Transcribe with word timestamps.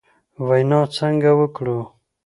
وینا 0.47 0.81
څنګه 0.97 1.31
وکړو؟ 1.39 1.79